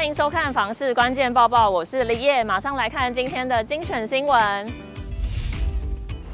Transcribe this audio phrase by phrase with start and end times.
[0.00, 4.72] 欢迎收看房市关键报报，我是李叶，马上来看今天的精选新闻。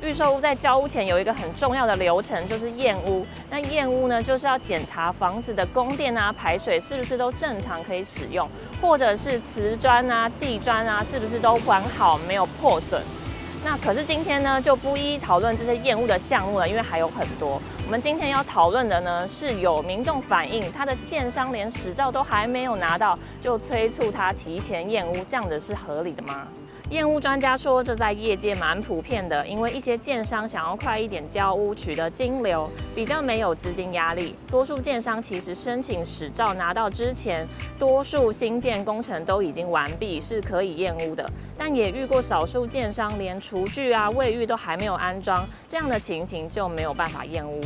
[0.00, 3.26] 预售屋在交屋前有一个很重要的流程，就是验屋。
[3.50, 8.48] 那验屋呢，就是要检查房子的供电啊、排水是不是都正常可以使用，
[8.80, 13.02] 或者是瓷砖啊、地砖啊，是不是都完好没有破损。
[13.64, 17.60] 那可是今天呢，就不一一讨论这些验屋的项目了，因为还有很多。
[17.84, 26.46] 我们今天要讨论的呢，是有民众反映，他的建商连执照都还没有拿到，就催促他提前验屋，这样子是合理的吗？
[26.90, 34.34] 验屋专家说，这在业界蛮普遍的，因为一些建商想要快一点交屋，取得金流，比较没有资金压力。
[34.50, 37.46] 多数建商其实申请执照拿到之前，
[37.78, 41.30] 多数新建工程都已经完毕，是可以验屋的。
[41.58, 47.64] 但也遇过少数建商连厨具啊、卫浴都还没有安装，这样的情形就没有办法验屋。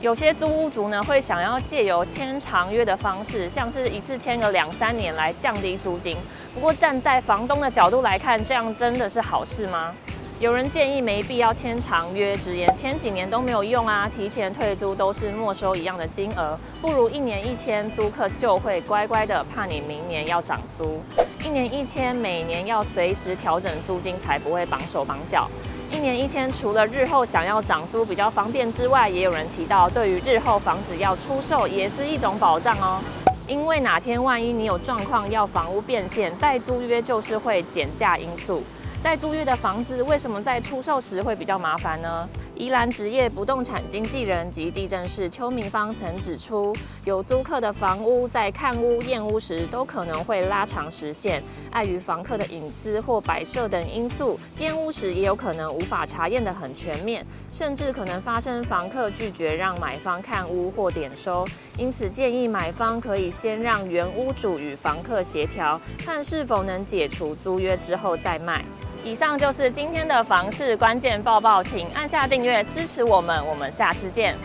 [0.00, 6.16] 有些租屋族呢，会想要借由签长约的方式，像是一次签个两三年来降低租金。
[6.54, 9.92] 不过站在房东的角度来看，这样真的是好事吗？
[10.40, 21.02] 有人建议没必要签长约，直言签几年都没有用啊，提前退租都是没收一样的金额，不如一年一签，租客就会乖乖的，怕你明年要涨租。
[21.44, 25.50] 一年一签，每年要随时调整租金，才不会绑手绑脚。
[25.90, 33.02] 一年一签，除了日后想要涨租比较方便之外，也有人提到，对于日后房子要出售也是一种保障哦。
[33.48, 38.62] 因为哪天万一你有状况要房屋变现，代租约就是会减价因素。
[39.00, 42.28] 代租约的房子为什么在出售时会比较麻烦呢？
[42.56, 46.74] 宜兰职业不动产经纪人及地政士邱明芳曾指出，
[47.04, 51.40] 有租客的房屋在看屋验屋时都可能会拉长时限，
[51.70, 61.46] 碍于房客的隐私或摆设等因素，验屋时也有可能无法查验得很全面，甚至可能发生房客拒绝让买方看屋或点收。
[61.78, 68.64] 因此建议买方可以先让原屋主与房客协调，看是否能解除租约之后再卖。
[69.04, 74.36] 以上就是今天的房市关键报报，请按下订阅支持我们，我们下次见。